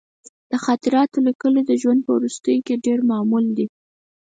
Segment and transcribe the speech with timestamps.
[0.51, 3.65] د خاطراتو لیکل د ژوند په وروستیو کې ډېر معمول دي.